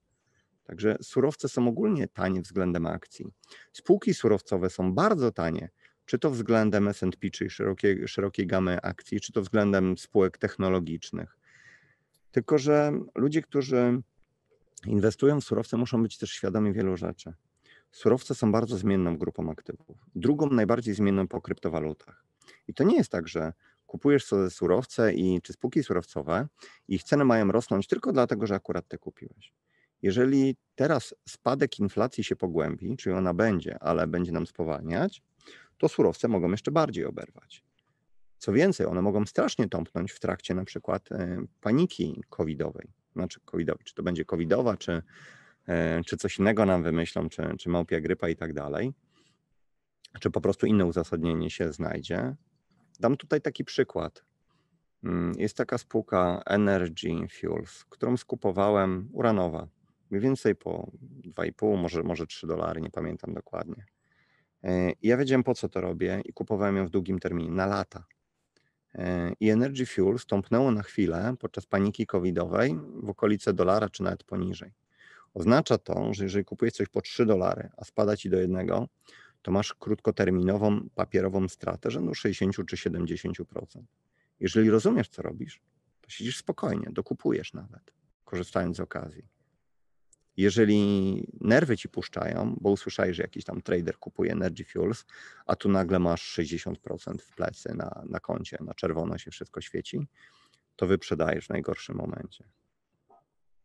[0.63, 3.25] Także surowce są ogólnie tanie względem akcji.
[3.73, 5.69] Spółki surowcowe są bardzo tanie,
[6.05, 11.37] czy to względem SP, czyli szerokiej, szerokiej gamy akcji, czy to względem spółek technologicznych.
[12.31, 14.01] Tylko, że ludzie, którzy
[14.87, 17.33] inwestują w surowce, muszą być też świadomi wielu rzeczy.
[17.91, 19.97] Surowce są bardzo zmienną grupą aktywów.
[20.15, 22.23] Drugą najbardziej zmienną po kryptowalutach.
[22.67, 23.53] I to nie jest tak, że
[23.85, 26.47] kupujesz sobie surowce i czy spółki surowcowe,
[26.87, 29.53] ich ceny mają rosnąć tylko dlatego, że akurat te kupiłeś.
[30.03, 35.21] Jeżeli teraz spadek inflacji się pogłębi, czyli ona będzie, ale będzie nam spowalniać,
[35.77, 37.63] to surowce mogą jeszcze bardziej oberwać.
[38.37, 42.87] Co więcej, one mogą strasznie tąpnąć w trakcie na przykład e, paniki covidowej.
[43.15, 45.01] Znaczy covidowej, czy to będzie covidowa, czy
[45.67, 48.93] E, czy coś innego nam wymyślą, czy, czy małpia grypa i tak dalej,
[50.19, 52.35] czy po prostu inne uzasadnienie się znajdzie.
[52.99, 54.23] Dam tutaj taki przykład.
[55.03, 59.67] Mm, jest taka spółka Energy Fuels, którą skupowałem uranowa.
[60.13, 60.91] Mniej więcej po
[61.25, 63.85] 2,5, może, może 3 dolary, nie pamiętam dokładnie.
[64.63, 67.65] E, I ja wiedziałem po co to robię i kupowałem ją w długim terminie, na
[67.65, 68.05] lata.
[68.95, 74.23] E, I Energy Fuels stąpnęło na chwilę podczas paniki covidowej w okolice dolara, czy nawet
[74.23, 74.71] poniżej.
[75.33, 78.87] Oznacza to, że jeżeli kupujesz coś po 3 dolary, a spada ci do jednego,
[79.41, 83.43] to masz krótkoterminową papierową stratę rzędu 60 czy 70%.
[84.39, 85.61] Jeżeli rozumiesz, co robisz,
[86.01, 87.93] to siedzisz spokojnie, dokupujesz nawet,
[88.25, 89.42] korzystając z okazji.
[90.37, 95.05] Jeżeli nerwy ci puszczają, bo usłyszałeś, że jakiś tam trader kupuje Energy Fuels,
[95.45, 100.07] a tu nagle masz 60% w plecy na, na koncie, na czerwono się wszystko świeci,
[100.75, 102.43] to wyprzedajesz w najgorszym momencie.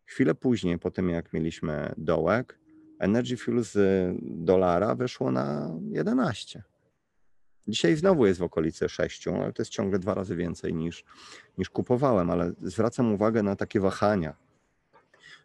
[0.07, 2.59] Chwilę później, po tym jak mieliśmy dołek,
[2.99, 3.77] Energy Fuel z
[4.23, 6.63] dolara wyszło na 11.
[7.69, 11.05] Dzisiaj znowu jest w okolicy 6, ale to jest ciągle dwa razy więcej niż,
[11.59, 14.37] niż kupowałem, ale zwracam uwagę na takie wahania,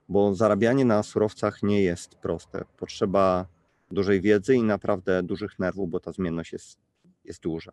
[0.10, 2.66] bo zarabianie na surowcach nie jest proste.
[2.78, 3.46] Potrzeba
[3.92, 6.80] dużej wiedzy i naprawdę dużych nerwów, bo ta zmienność jest,
[7.24, 7.72] jest duża.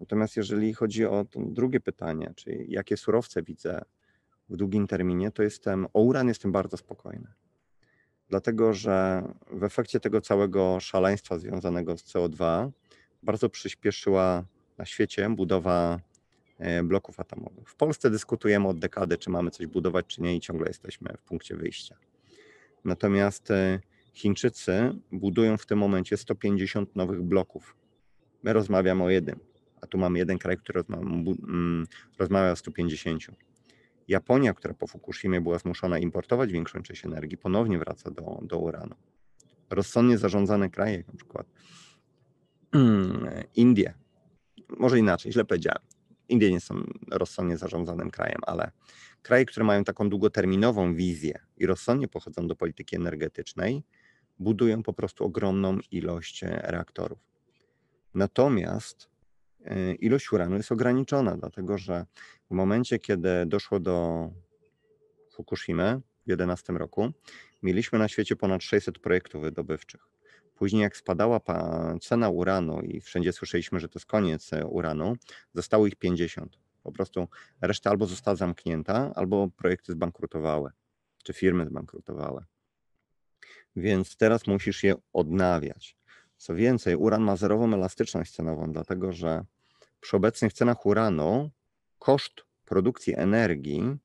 [0.00, 3.82] Natomiast jeżeli chodzi o drugie pytanie, czyli jakie surowce widzę
[4.48, 7.26] w długim terminie, to jestem, o uran jestem bardzo spokojny.
[8.28, 12.70] Dlatego, że w efekcie tego całego szaleństwa związanego z CO2
[13.22, 14.44] bardzo przyspieszyła
[14.78, 16.00] na świecie budowa
[16.84, 17.70] bloków atomowych.
[17.70, 21.22] W Polsce dyskutujemy od dekady, czy mamy coś budować, czy nie, i ciągle jesteśmy w
[21.22, 21.96] punkcie wyjścia.
[22.84, 23.80] Natomiast e,
[24.14, 27.76] Chińczycy budują w tym momencie 150 nowych bloków.
[28.42, 29.40] My rozmawiamy o jednym,
[29.80, 30.84] a tu mamy jeden kraj, który
[32.18, 33.24] rozmawia o 150.
[34.08, 38.94] Japonia, która po Fukushimie była zmuszona importować większą część energii, ponownie wraca do, do uranu.
[39.70, 41.46] Rozsądnie zarządzane kraje, jak na przykład
[43.56, 43.94] Indie,
[44.78, 45.82] może inaczej, źle powiedziałem.
[46.28, 46.74] Indie nie są
[47.10, 48.70] rozsądnie zarządzanym krajem, ale
[49.22, 53.82] kraje, które mają taką długoterminową wizję i rozsądnie pochodzą do polityki energetycznej,
[54.38, 57.18] budują po prostu ogromną ilość reaktorów.
[58.14, 59.08] Natomiast
[59.60, 62.06] y, ilość uranu jest ograniczona, dlatego że
[62.50, 64.28] w momencie, kiedy doszło do
[65.32, 67.12] Fukushimy w 2011 roku,
[67.62, 70.13] mieliśmy na świecie ponad 600 projektów wydobywczych.
[70.54, 71.40] Później, jak spadała
[72.00, 75.16] cena uranu i wszędzie słyszeliśmy, że to jest koniec e, uranu,
[75.54, 76.58] zostało ich 50.
[76.82, 77.28] Po prostu
[77.60, 80.70] reszta albo została zamknięta, albo projekty zbankrutowały,
[81.22, 82.44] czy firmy zbankrutowały.
[83.76, 85.96] Więc teraz musisz je odnawiać.
[86.36, 89.44] Co więcej, uran ma zerową elastyczność cenową, dlatego że
[90.00, 91.50] przy obecnych cenach uranu
[91.98, 93.96] koszt produkcji energii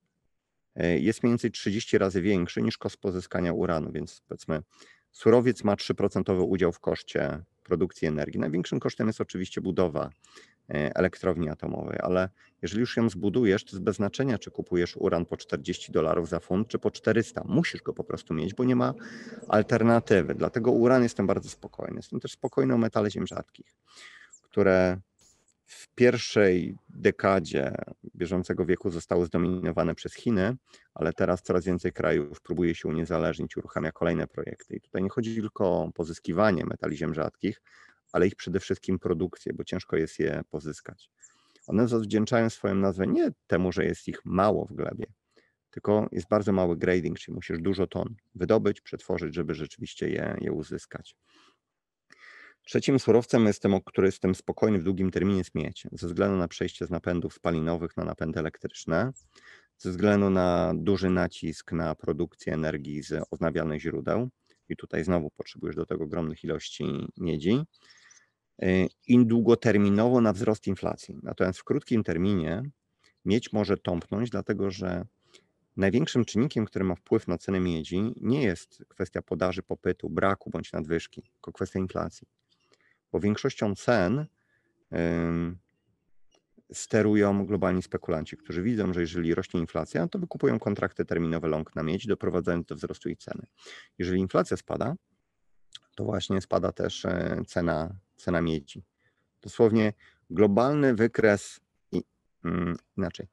[0.75, 4.61] e, jest mniej więcej 30 razy większy niż koszt pozyskania uranu, więc powiedzmy
[5.11, 8.39] surowiec ma 3% udział w koszcie produkcji energii.
[8.39, 10.09] Największym kosztem jest oczywiście budowa
[10.69, 12.29] e, elektrowni atomowej, ale
[12.61, 16.39] jeżeli już ją zbudujesz, to jest bez znaczenia, czy kupujesz uran po 40 dolarów za
[16.39, 17.43] funt, czy po 400.
[17.45, 18.93] Musisz go po prostu mieć, bo nie ma
[19.47, 20.35] alternatywy.
[20.35, 21.95] Dlatego uran jestem bardzo spokojny.
[21.95, 23.75] Jestem też spokojny o metale ziem rzadkich,
[24.41, 24.97] które
[25.69, 27.75] w pierwszej dekadzie
[28.15, 30.55] bieżącego wieku zostały zdominowane przez Chiny,
[30.93, 34.75] ale teraz coraz więcej krajów próbuje się uniezależnić, uruchamia kolejne projekty.
[34.75, 37.61] I tutaj nie chodzi tylko o pozyskiwanie metali ziem rzadkich,
[38.11, 41.09] ale ich przede wszystkim produkcję, bo ciężko jest je pozyskać.
[41.67, 45.05] One zawdzięczają swoją nazwę nie temu, że jest ich mało w glebie,
[45.69, 50.51] tylko jest bardzo mały grading, czyli musisz dużo ton wydobyć, przetworzyć, żeby rzeczywiście je, je
[50.51, 51.15] uzyskać.
[52.69, 56.47] Trzecim surowcem, jestem, o który jestem spokojny w długim terminie, jest miedź, ze względu na
[56.47, 59.11] przejście z napędów spalinowych na napędy elektryczne,
[59.77, 64.29] ze względu na duży nacisk na produkcję energii z odnawialnych źródeł.
[64.69, 67.63] I tutaj znowu potrzebujesz do tego ogromnych ilości miedzi.
[68.63, 71.19] Y, I długoterminowo na wzrost inflacji.
[71.23, 72.63] Natomiast w krótkim terminie
[73.25, 75.05] miedź może tąpnąć, dlatego że
[75.77, 80.73] największym czynnikiem, który ma wpływ na cenę miedzi, nie jest kwestia podaży, popytu, braku bądź
[80.73, 82.27] nadwyżki, tylko kwestia inflacji
[83.11, 84.25] bo większością cen
[86.73, 91.83] sterują globalni spekulanci, którzy widzą, że jeżeli rośnie inflacja, to wykupują kontrakty terminowe long na
[91.83, 93.45] miedź, doprowadzając do wzrostu ich ceny.
[93.97, 94.95] Jeżeli inflacja spada,
[95.95, 98.83] to właśnie spada też e, cena, cena miedzi.
[99.41, 99.93] Dosłownie
[100.29, 101.59] globalny wykres,
[102.45, 103.27] mm, inaczej,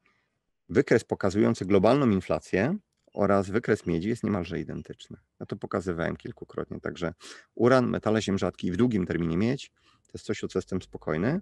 [0.68, 2.76] wykres pokazujący globalną inflację
[3.16, 5.16] oraz wykres miedzi jest niemalże identyczny.
[5.40, 6.80] Ja to pokazywałem kilkukrotnie.
[6.80, 7.14] Także
[7.54, 9.72] uran, metale ziem rzadkie i w długim terminie miedź
[10.06, 11.40] to jest coś, o co jestem spokojny.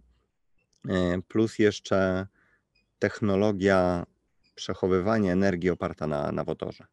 [0.89, 2.27] E, plus jeszcze
[2.99, 4.07] technologia
[4.55, 6.85] przechowywania energii oparta na, na wodorze.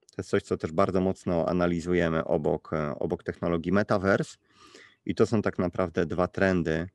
[0.00, 4.36] To jest coś, co też bardzo mocno analizujemy obok, obok technologii Metaverse.
[5.06, 6.88] I to są tak naprawdę dwa trendy,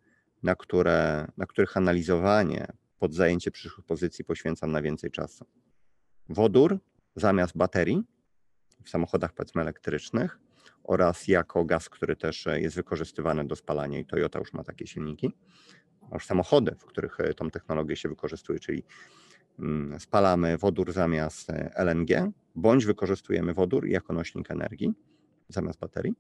[0.44, 2.68] na, które, na których analizowanie
[3.00, 5.46] pod zajęcie przyszłych pozycji poświęcam na więcej czasu.
[6.30, 6.80] Wodór
[7.16, 8.03] zamiast baterii
[8.84, 10.39] w samochodach powiedzmy elektrycznych
[10.84, 14.88] oraz jako gaz, który też e, jest wykorzystywany do spalania i Toyota już ma takie
[14.88, 15.34] silniki.
[16.11, 18.84] Masz samochody, w których e, tą technologię się wykorzystuje, czyli
[19.59, 24.93] mm, spalamy wodór zamiast LNG, bądź wykorzystujemy wodór jako nośnik energii
[25.49, 26.14] zamiast baterii.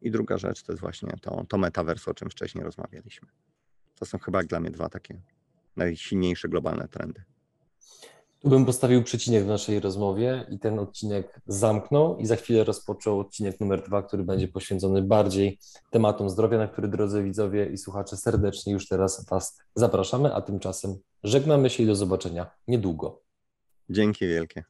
[0.00, 3.28] I druga rzecz to jest właśnie to, to metaverse, o czym wcześniej rozmawialiśmy.
[3.94, 5.20] To są chyba dla mnie dwa takie
[5.76, 7.24] najsilniejsze globalne trendy.
[8.42, 13.20] Tu bym postawił przecinek w naszej rozmowie i ten odcinek zamknął i za chwilę rozpoczął
[13.20, 15.58] odcinek numer dwa, który będzie poświęcony bardziej
[15.90, 20.96] tematom zdrowia, na który drodzy widzowie i słuchacze serdecznie już teraz Was zapraszamy, a tymczasem
[21.24, 23.20] żegnamy się i do zobaczenia niedługo.
[23.90, 24.64] Dzięki wielkie.